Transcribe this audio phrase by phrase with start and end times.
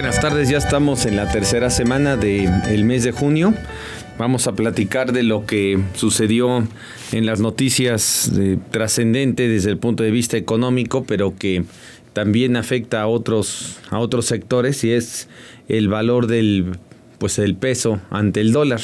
[0.00, 3.52] Buenas tardes, ya estamos en la tercera semana del mes de junio.
[4.16, 6.66] Vamos a platicar de lo que sucedió
[7.12, 11.64] en las noticias eh, trascendente desde el punto de vista económico, pero que
[12.14, 15.28] también afecta a otros a otros sectores y es
[15.68, 16.78] el valor del
[17.18, 18.80] pues el peso ante el dólar.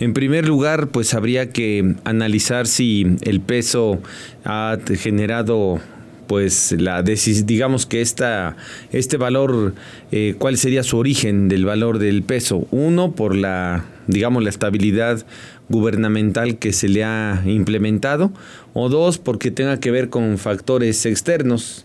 [0.00, 4.00] En primer lugar, pues habría que analizar si el peso
[4.44, 5.78] ha generado
[6.28, 8.56] pues la digamos que esta
[8.92, 9.74] este valor
[10.12, 15.24] eh, cuál sería su origen del valor del peso uno por la digamos la estabilidad
[15.68, 18.32] gubernamental que se le ha implementado.
[18.72, 21.84] O dos porque tenga que ver con factores externos.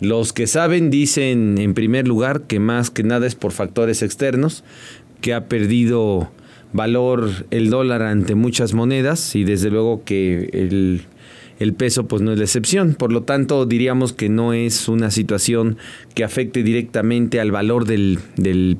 [0.00, 4.64] Los que saben dicen en primer lugar que más que nada es por factores externos
[5.20, 6.30] que ha perdido
[6.72, 11.02] valor el dólar ante muchas monedas y desde luego que el
[11.58, 12.94] el peso pues no es la excepción.
[12.94, 15.78] Por lo tanto, diríamos que no es una situación
[16.14, 18.18] que afecte directamente al valor del,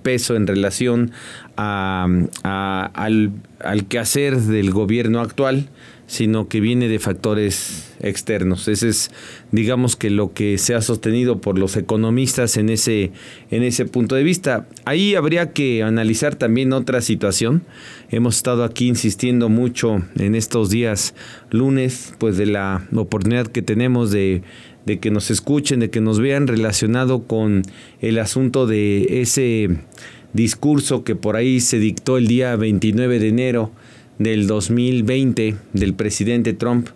[0.02, 1.12] peso en relación
[1.56, 2.06] a,
[2.42, 5.68] al, al quehacer del gobierno actual,
[6.12, 8.68] sino que viene de factores externos.
[8.68, 9.10] Ese es,
[9.50, 13.12] digamos que lo que se ha sostenido por los economistas en ese,
[13.50, 14.68] en ese punto de vista.
[14.84, 17.62] Ahí habría que analizar también otra situación.
[18.10, 21.14] Hemos estado aquí insistiendo mucho en estos días
[21.48, 24.42] lunes, pues de la oportunidad que tenemos de,
[24.84, 27.62] de que nos escuchen, de que nos vean relacionado con
[28.02, 29.78] el asunto de ese
[30.34, 33.72] discurso que por ahí se dictó el día 29 de enero
[34.22, 36.88] del 2020 del presidente Trump,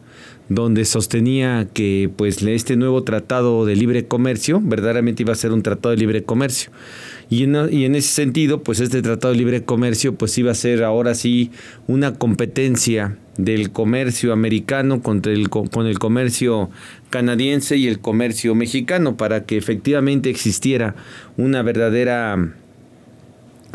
[0.48, 5.62] donde sostenía que pues este nuevo tratado de libre comercio verdaderamente iba a ser un
[5.62, 6.70] tratado de libre comercio.
[7.28, 10.54] Y en, y en ese sentido, pues este tratado de libre comercio pues iba a
[10.54, 11.50] ser ahora sí
[11.88, 16.70] una competencia del comercio americano contra el, con el comercio
[17.10, 20.94] canadiense y el comercio mexicano para que efectivamente existiera
[21.36, 22.54] una verdadera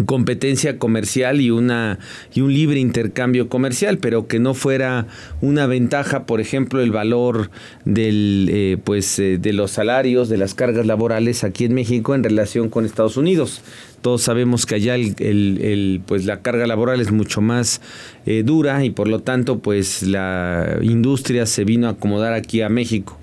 [0.06, 2.00] competencia comercial y una
[2.34, 5.08] y un libre intercambio comercial pero que no fuera
[5.42, 7.50] una ventaja por ejemplo el valor
[7.86, 12.24] del eh, pues eh, de los salarios de las cargas laborales aquí en México en
[12.24, 13.62] relación con Estados Unidos.
[14.02, 17.82] Todos sabemos que allá el, el, pues la carga laboral es mucho más
[18.26, 22.70] eh, dura y por lo tanto pues la industria se vino a acomodar aquí a
[22.70, 23.18] México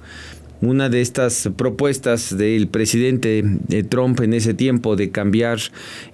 [0.61, 5.59] una de estas propuestas del presidente eh, Trump en ese tiempo de cambiar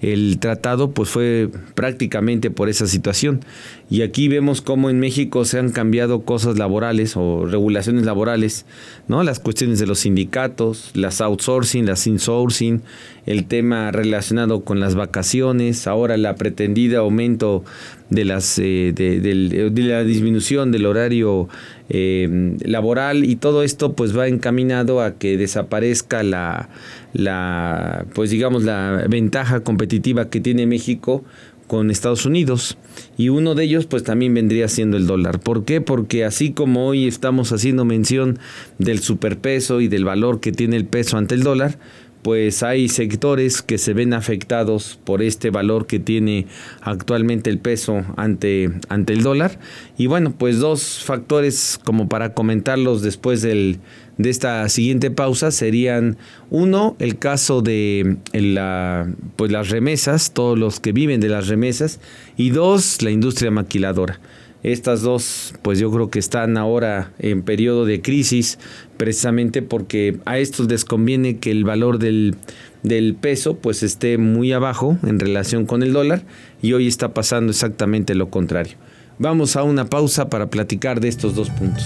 [0.01, 3.41] el tratado, pues fue prácticamente por esa situación.
[3.87, 8.65] Y aquí vemos cómo en México se han cambiado cosas laborales o regulaciones laborales,
[9.07, 9.21] ¿no?
[9.21, 12.81] Las cuestiones de los sindicatos, las outsourcing, las insourcing,
[13.27, 17.63] el tema relacionado con las vacaciones, ahora la pretendida aumento
[18.09, 21.47] de las eh, de, la disminución del horario
[21.89, 26.69] eh, laboral y todo esto pues va encaminado a que desaparezca la
[27.13, 31.23] la pues digamos la ventaja competitiva que tiene México
[31.67, 32.77] con Estados Unidos
[33.17, 35.39] y uno de ellos pues también vendría siendo el dólar.
[35.39, 35.81] ¿Por qué?
[35.81, 38.39] Porque así como hoy estamos haciendo mención
[38.77, 41.77] del superpeso y del valor que tiene el peso ante el dólar,
[42.25, 46.47] pues hay sectores que se ven afectados por este valor que tiene
[46.81, 49.59] actualmente el peso ante, ante el dólar.
[49.95, 53.77] Y bueno, pues dos factores como para comentarlos después del,
[54.17, 56.17] de esta siguiente pausa serían
[56.49, 61.99] uno, el caso de la, pues las remesas, todos los que viven de las remesas,
[62.37, 64.19] y dos, la industria maquiladora.
[64.63, 68.57] Estas dos, pues yo creo que están ahora en periodo de crisis,
[68.97, 72.35] precisamente porque a estos les conviene que el valor del,
[72.81, 76.23] del peso pues esté muy abajo en relación con el dólar
[76.63, 78.77] y hoy está pasando exactamente lo contrario.
[79.19, 81.85] Vamos a una pausa para platicar de estos dos puntos.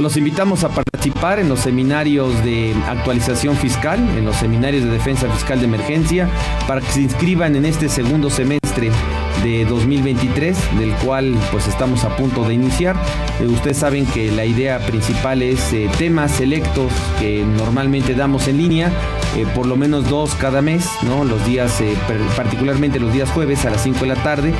[0.00, 5.30] Los invitamos a participar en los seminarios de actualización fiscal, en los seminarios de defensa
[5.30, 6.26] fiscal de emergencia,
[6.66, 8.90] para que se inscriban en este segundo semestre
[9.44, 12.96] de 2023, del cual pues estamos a punto de iniciar.
[13.40, 18.56] Eh, ustedes saben que la idea principal es eh, temas selectos que normalmente damos en
[18.56, 18.90] línea,
[19.36, 20.88] eh, por lo menos dos cada mes.
[21.02, 21.82] Los días,
[22.36, 24.54] particularmente los días jueves a las 5 de la tarde,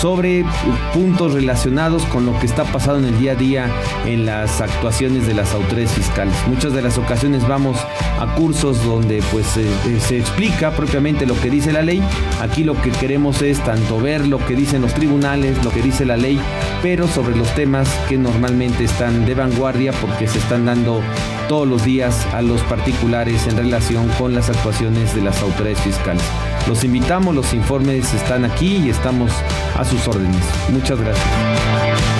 [0.00, 0.44] sobre
[0.92, 3.70] puntos relacionados con lo que está pasando en el día a día
[4.06, 6.34] en las actuaciones de las autoridades fiscales.
[6.46, 7.78] Muchas de las ocasiones vamos
[8.20, 12.02] a cursos donde pues se explica propiamente lo que dice la ley.
[12.40, 16.04] Aquí lo que queremos es tanto ver lo que dicen los tribunales, lo que dice
[16.04, 16.40] la ley,
[16.82, 21.02] pero sobre los temas que normalmente están de vanguardia porque se están dando
[21.48, 26.24] todos los días a los particulares en relación con las actuaciones de las autoridades fiscales.
[26.68, 29.30] Los invitamos, los informes están aquí y estamos
[29.76, 30.44] a sus órdenes.
[30.70, 32.13] Muchas gracias.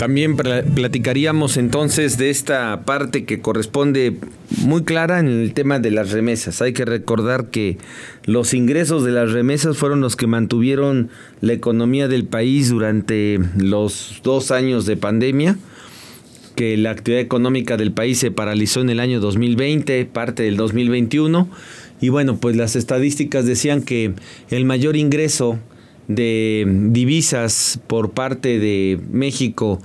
[0.00, 4.16] También platicaríamos entonces de esta parte que corresponde
[4.62, 6.62] muy clara en el tema de las remesas.
[6.62, 7.76] Hay que recordar que
[8.24, 11.10] los ingresos de las remesas fueron los que mantuvieron
[11.42, 15.58] la economía del país durante los dos años de pandemia
[16.54, 21.48] que la actividad económica del país se paralizó en el año 2020, parte del 2021,
[22.00, 24.14] y bueno, pues las estadísticas decían que
[24.50, 25.58] el mayor ingreso
[26.10, 29.80] de divisas por parte de México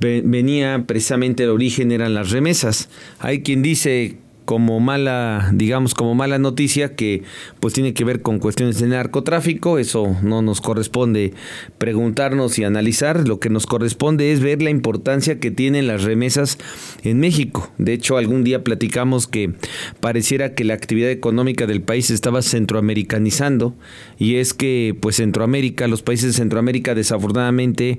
[0.00, 2.88] venía precisamente el origen eran las remesas.
[3.18, 4.16] Hay quien dice
[4.48, 7.22] como mala, digamos, como mala noticia que
[7.60, 11.34] pues tiene que ver con cuestiones de narcotráfico, eso no nos corresponde
[11.76, 16.56] preguntarnos y analizar, lo que nos corresponde es ver la importancia que tienen las remesas
[17.04, 17.70] en México.
[17.76, 19.52] De hecho, algún día platicamos que
[20.00, 23.74] pareciera que la actividad económica del país estaba centroamericanizando
[24.16, 27.98] y es que pues Centroamérica, los países de Centroamérica desafortunadamente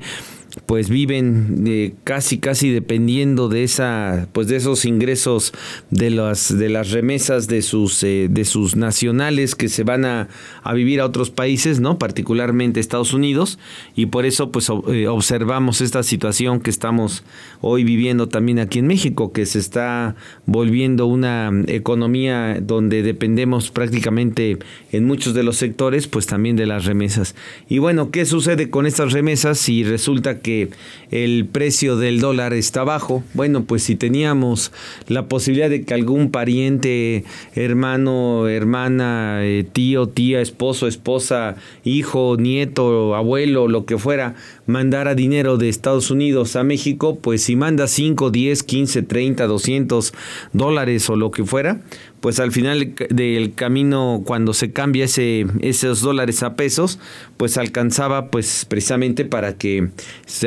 [0.65, 5.53] pues viven eh, casi casi dependiendo de esa pues de esos ingresos
[5.91, 10.27] de las de las remesas de sus eh, de sus nacionales que se van a,
[10.63, 13.59] a, vivir a otros países no particularmente Estados Unidos.
[13.95, 17.23] Y por eso pues eh, observamos esta situación que estamos
[17.61, 20.15] hoy viviendo también aquí en México que se está
[20.45, 24.57] volviendo una economía donde dependemos prácticamente
[24.91, 27.35] en muchos de los sectores pues también de las remesas.
[27.67, 30.69] Y bueno qué sucede con estas remesas si resulta que
[31.11, 33.23] el precio del dólar está bajo.
[33.33, 34.71] Bueno, pues si teníamos
[35.07, 37.23] la posibilidad de que algún pariente,
[37.55, 45.57] hermano, hermana, eh, tío, tía, esposo, esposa, hijo, nieto, abuelo, lo que fuera, mandara dinero
[45.57, 50.13] de Estados Unidos a México, pues si manda 5, 10, 15, 30, 200
[50.53, 51.81] dólares o lo que fuera,
[52.19, 56.99] pues al final del camino cuando se cambia ese, esos dólares a pesos,
[57.37, 59.89] pues alcanzaba pues precisamente para que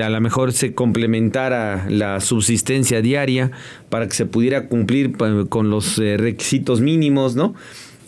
[0.03, 3.51] a lo mejor se complementara la subsistencia diaria,
[3.89, 7.55] para que se pudiera cumplir pues, con los eh, requisitos mínimos, ¿no?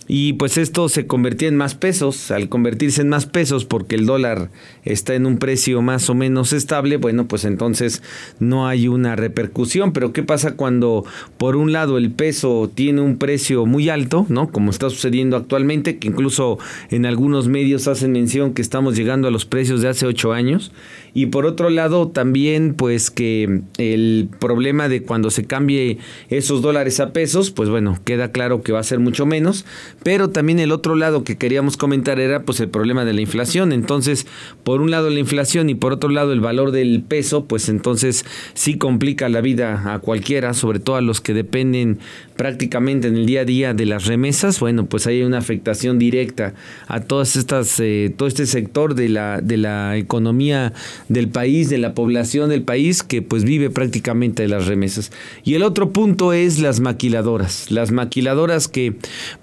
[0.06, 4.05] Y pues esto se convertía en más pesos, al convertirse en más pesos porque el
[4.05, 4.51] dólar
[4.85, 8.03] está en un precio más o menos estable, bueno, pues entonces
[8.39, 9.93] no hay una repercusión.
[9.93, 11.05] Pero ¿qué pasa cuando
[11.39, 14.51] por un lado el peso tiene un precio muy alto, ¿no?
[14.51, 16.59] Como está sucediendo actualmente, que incluso
[16.91, 20.71] en algunos medios hacen mención que estamos llegando a los precios de hace ocho años.
[21.14, 27.00] Y por otro lado también pues que el problema de cuando se cambie esos dólares
[27.00, 29.64] a pesos, pues bueno, queda claro que va a ser mucho menos
[30.02, 33.72] pero también el otro lado que queríamos comentar era pues el problema de la inflación.
[33.72, 34.26] Entonces,
[34.62, 38.25] por un lado la inflación y por otro lado el valor del peso, pues entonces
[38.55, 41.98] sí complica la vida a cualquiera, sobre todo a los que dependen
[42.36, 44.60] prácticamente en el día a día de las remesas.
[44.60, 46.55] Bueno, pues hay una afectación directa
[46.86, 50.72] a todas estas, eh, todo este sector de la, de la economía
[51.08, 55.12] del país, de la población del país que pues vive prácticamente de las remesas.
[55.44, 57.70] Y el otro punto es las maquiladoras.
[57.70, 58.94] Las maquiladoras que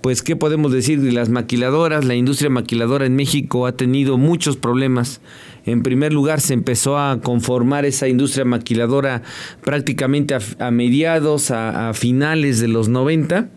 [0.01, 2.05] pues qué podemos decir de las maquiladoras?
[2.05, 5.21] La industria maquiladora en México ha tenido muchos problemas.
[5.65, 9.22] En primer lugar, se empezó a conformar esa industria maquiladora
[9.63, 13.50] prácticamente a, mediados, a, finales de los 90.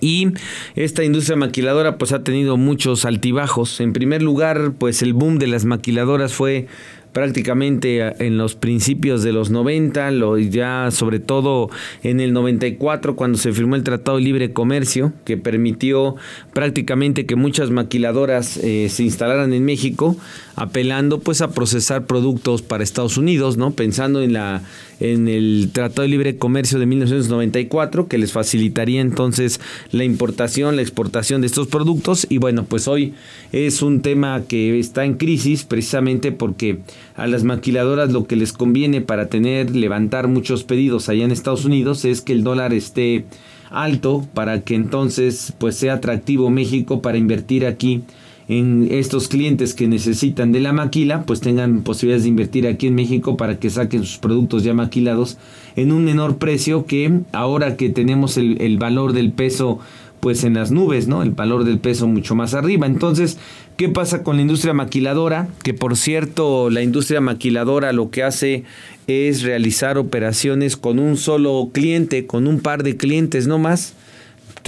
[0.00, 0.28] Y
[0.76, 3.80] esta industria maquiladora pues ha tenido muchos altibajos.
[3.80, 6.68] En primer lugar, pues el boom de las maquiladoras fue
[7.12, 11.70] prácticamente en los principios de los 90, lo, ya sobre todo
[12.02, 16.16] en el 94 cuando se firmó el Tratado de Libre Comercio, que permitió
[16.52, 20.16] prácticamente que muchas maquiladoras eh, se instalaran en México.
[20.58, 23.70] Apelando pues a procesar productos para Estados Unidos, ¿no?
[23.70, 24.62] Pensando en la
[24.98, 29.60] en el Tratado de Libre Comercio de 1994 que les facilitaría entonces
[29.92, 33.14] la importación, la exportación de estos productos y bueno, pues hoy
[33.52, 36.80] es un tema que está en crisis precisamente porque
[37.14, 41.64] a las maquiladoras lo que les conviene para tener levantar muchos pedidos allá en Estados
[41.64, 43.26] Unidos es que el dólar esté
[43.70, 48.02] alto para que entonces pues sea atractivo México para invertir aquí
[48.48, 52.94] en estos clientes que necesitan de la maquila, pues tengan posibilidades de invertir aquí en
[52.94, 55.36] México para que saquen sus productos ya maquilados
[55.76, 59.78] en un menor precio que ahora que tenemos el, el valor del peso
[60.20, 61.22] pues en las nubes, ¿no?
[61.22, 62.86] El valor del peso mucho más arriba.
[62.86, 63.38] Entonces,
[63.76, 65.48] ¿qué pasa con la industria maquiladora?
[65.62, 68.64] Que por cierto, la industria maquiladora lo que hace
[69.06, 73.94] es realizar operaciones con un solo cliente, con un par de clientes no más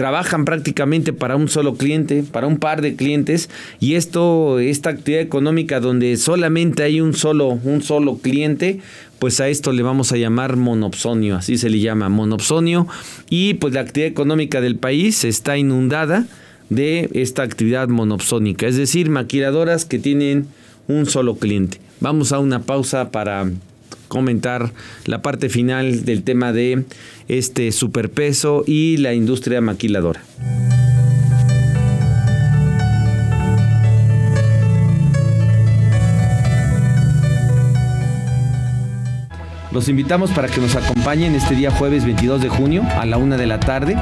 [0.01, 5.21] trabajan prácticamente para un solo cliente, para un par de clientes y esto esta actividad
[5.21, 8.81] económica donde solamente hay un solo un solo cliente,
[9.19, 12.87] pues a esto le vamos a llamar monopsonio, así se le llama monopsonio
[13.29, 16.27] y pues la actividad económica del país está inundada
[16.71, 20.47] de esta actividad monopsónica, es decir, maquiladoras que tienen
[20.89, 21.79] un solo cliente.
[22.01, 23.51] Vamos a una pausa para
[24.11, 24.73] comentar
[25.07, 26.85] la parte final del tema de
[27.29, 30.23] este superpeso y la industria maquiladora.
[39.73, 43.37] Los invitamos para que nos acompañen este día jueves 22 de junio a la una
[43.37, 43.97] de la tarde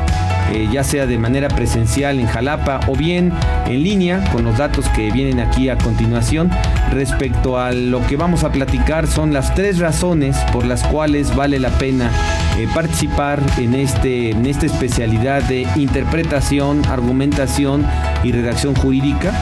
[0.52, 3.32] eh, ya sea de manera presencial en Jalapa o bien
[3.66, 6.50] en línea con los datos que vienen aquí a continuación.
[6.90, 11.58] Respecto a lo que vamos a platicar son las tres razones por las cuales vale
[11.58, 12.10] la pena
[12.58, 17.84] eh, participar en, este, en esta especialidad de interpretación, argumentación
[18.24, 19.32] y redacción jurídica,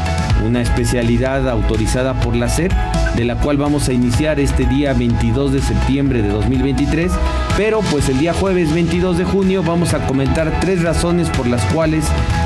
[0.46, 2.72] una especialidad autorizada por la SEP
[3.16, 7.10] de la cual vamos a iniciar este día 22 de septiembre de 2023.
[7.56, 11.64] Pero pues el día jueves 22 de junio vamos a comentar tres razones por las
[11.72, 12.04] cuales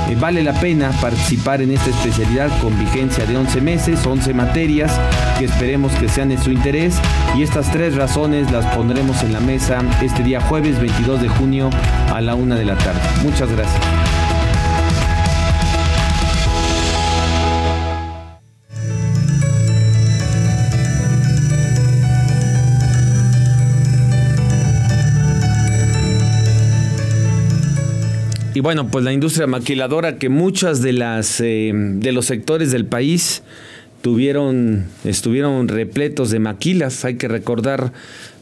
[0.09, 4.92] eh, vale la pena participar en esta especialidad con vigencia de 11 meses, 11 materias
[5.38, 6.97] que esperemos que sean de su interés.
[7.37, 11.71] Y estas tres razones las pondremos en la mesa este día jueves 22 de junio
[12.12, 13.00] a la una de la tarde.
[13.23, 14.10] Muchas gracias.
[28.52, 32.85] Y bueno, pues la industria maquiladora que muchas de las eh, de los sectores del
[32.85, 33.45] país
[34.02, 37.04] tuvieron estuvieron repletos de maquilas.
[37.04, 37.92] Hay que recordar,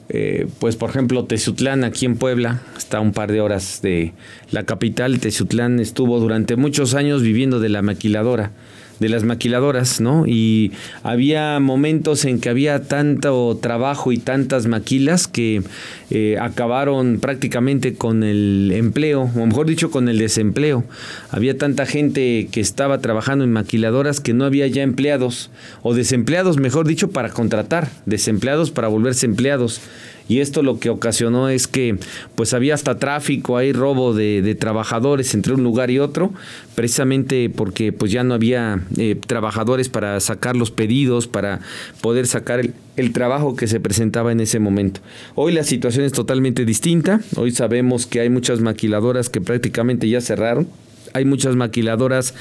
[0.09, 4.15] eh, pues por ejemplo, Tezutlán aquí en Puebla está a un par de horas de
[4.50, 5.21] la capital.
[5.21, 8.53] Tezutlán estuvo durante muchos años viviendo de la maquiladora
[9.00, 10.25] de las maquiladoras, ¿no?
[10.26, 15.62] Y había momentos en que había tanto trabajo y tantas maquilas que
[16.11, 20.85] eh, acabaron prácticamente con el empleo, o mejor dicho, con el desempleo.
[21.31, 25.50] Había tanta gente que estaba trabajando en maquiladoras que no había ya empleados,
[25.83, 29.81] o desempleados, mejor dicho, para contratar, desempleados para volverse empleados
[30.28, 31.97] y esto lo que ocasionó es que
[32.35, 36.33] pues había hasta tráfico, hay robo de, trabajadores entre un lugar y otro,
[36.75, 41.61] precisamente porque pues ya no había eh, trabajadores para sacar los pedidos, para
[42.00, 45.00] poder sacar el, el trabajo que se presentaba en ese momento.
[45.35, 50.21] Hoy la situación es totalmente distinta, hoy sabemos que hay muchas maquiladoras que prácticamente ya
[50.21, 50.68] cerraron,
[51.14, 52.35] hay muchas maquiladoras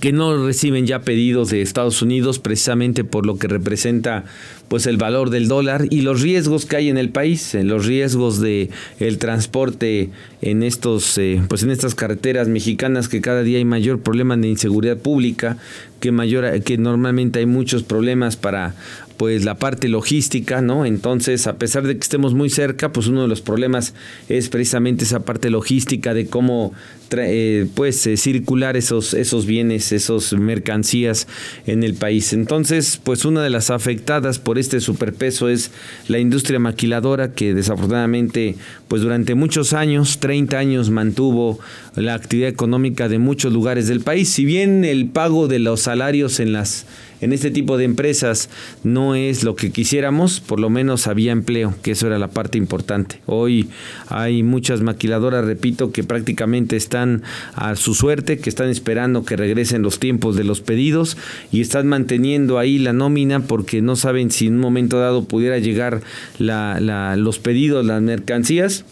[0.00, 4.24] que no reciben ya pedidos de Estados Unidos precisamente por lo que representa
[4.68, 7.86] pues el valor del dólar y los riesgos que hay en el país, en los
[7.86, 10.10] riesgos de el transporte
[10.42, 14.48] en estos eh, pues en estas carreteras mexicanas que cada día hay mayor problema de
[14.48, 15.56] inseguridad pública,
[16.00, 18.74] que mayor que normalmente hay muchos problemas para
[19.18, 20.86] pues la parte logística, ¿no?
[20.86, 23.92] Entonces, a pesar de que estemos muy cerca, pues uno de los problemas
[24.28, 26.72] es precisamente esa parte logística de cómo
[27.10, 31.26] eh, pues eh, circular esos esos bienes, esos mercancías
[31.66, 32.32] en el país.
[32.32, 35.70] Entonces, pues una de las afectadas por este superpeso es
[36.06, 38.56] la industria maquiladora que desafortunadamente
[38.88, 41.58] pues durante muchos años, 30 años mantuvo
[41.94, 44.28] la actividad económica de muchos lugares del país.
[44.28, 46.86] Si bien el pago de los salarios en las
[47.20, 48.48] en este tipo de empresas
[48.84, 52.58] no es lo que quisiéramos, por lo menos había empleo, que eso era la parte
[52.58, 53.20] importante.
[53.26, 53.68] Hoy
[54.08, 57.22] hay muchas maquiladoras, repito, que prácticamente están
[57.54, 61.16] a su suerte, que están esperando que regresen los tiempos de los pedidos
[61.52, 65.58] y están manteniendo ahí la nómina porque no saben si en un momento dado pudiera
[65.58, 66.02] llegar
[66.38, 68.84] la, los pedidos, las mercancías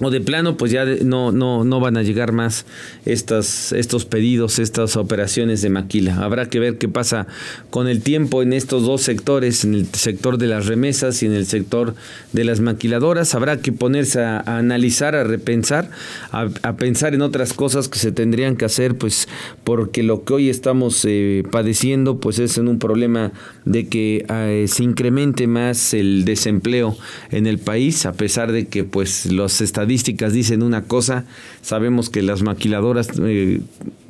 [0.00, 2.66] o de plano pues ya no, no, no van a llegar más
[3.04, 6.16] estas, estos pedidos, estas operaciones de maquila.
[6.16, 7.26] Habrá que ver qué pasa
[7.70, 11.32] con el tiempo en estos dos sectores, en el sector de las remesas y en
[11.32, 11.94] el sector
[12.32, 13.34] de las maquiladoras.
[13.34, 15.90] Habrá que ponerse a, analizar, a repensar,
[16.30, 19.28] a, pensar en otras cosas que se tendrían que hacer, pues
[19.64, 23.32] porque lo que hoy estamos eh, padeciendo pues es en un problema
[23.64, 26.96] de que eh, se incremente más el desempleo
[27.30, 31.24] en el país, a pesar de que pues los estadísticos estadísticas dicen una cosa,
[31.62, 33.60] sabemos que las maquiladoras eh,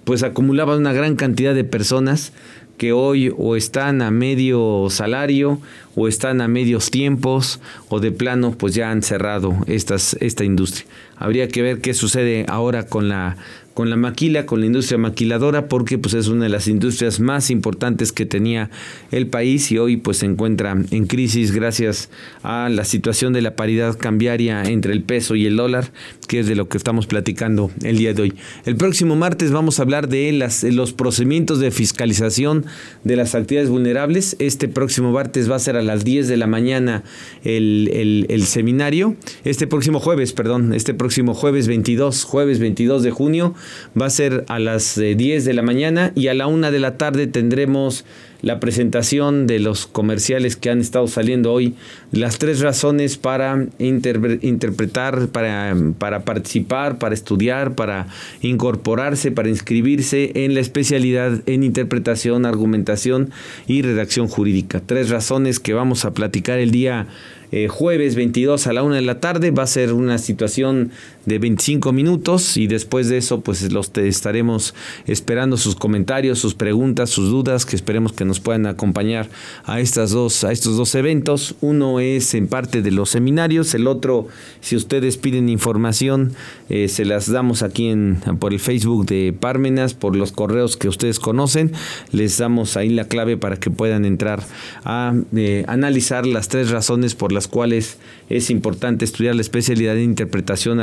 [0.05, 2.33] pues acumulaban una gran cantidad de personas
[2.79, 5.61] que hoy o están a medio salario
[5.95, 10.87] o están a medios tiempos o de plano pues ya han cerrado esta industria.
[11.17, 13.37] Habría que ver qué sucede ahora con la
[13.77, 17.51] con la maquila, con la industria maquiladora, porque pues es una de las industrias más
[17.51, 18.71] importantes que tenía
[19.11, 22.09] el país y hoy pues se encuentra en crisis gracias
[22.43, 25.93] a la situación de la paridad cambiaria entre el peso y el dólar,
[26.27, 28.35] que es de lo que estamos platicando el día de hoy.
[28.65, 32.65] El próximo martes vamos a hablar de las, los procedimientos de fiscalización
[33.05, 34.37] de las actividades vulnerables.
[34.39, 37.05] Este próximo martes va a ser a las 10 de la mañana
[37.45, 39.17] el, el seminario.
[39.45, 43.55] Este próximo jueves, perdón, este próximo jueves 22, jueves 22 de junio
[44.01, 46.79] va a ser a las 10 eh, de la mañana y a la 1 de
[46.81, 48.05] la tarde tendremos
[48.43, 51.75] la presentación de los comerciales que han estado saliendo hoy,
[52.13, 58.09] las tres razones para interpretar, para, para participar, para estudiar, para
[58.43, 63.31] incorporarse, para inscribirse en la especialidad en interpretación, argumentación
[63.67, 64.81] y redacción jurídica.
[64.85, 67.09] Tres razones que vamos a platicar el día
[67.53, 69.51] eh, jueves 22 a la 1 de la tarde.
[69.51, 70.91] Va a ser una situación
[71.27, 74.75] de 25 minutos y después de eso pues los estaremos
[75.07, 79.29] esperando sus comentarios, sus preguntas, sus dudas que esperemos que nos puedan acompañar
[79.65, 81.57] a estas dos a estos dos eventos.
[81.61, 84.29] Uno es en parte de los seminarios, el otro
[84.61, 86.33] si ustedes piden información
[86.69, 90.89] eh, se las damos aquí en por el Facebook de Parmenas, por los correos que
[90.89, 91.73] ustedes conocen,
[92.13, 94.43] les damos ahí la clave para que puedan entrar
[94.85, 100.03] a eh, analizar las tres razones por las cuales es importante estudiar la especialidad de
[100.03, 100.81] interpretación,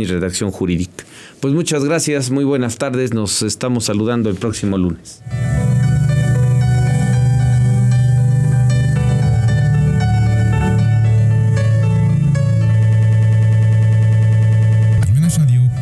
[0.00, 1.04] y redacción jurídica.
[1.40, 5.22] Pues muchas gracias, muy buenas tardes, nos estamos saludando el próximo lunes.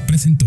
[0.07, 0.47] presentó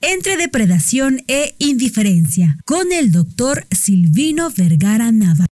[0.00, 5.34] Entre depredación e indiferencia con el doctor Silvino Vergara Nava.